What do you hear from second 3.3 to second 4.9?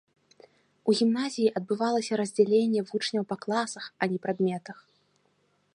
па класах, а не прадметах.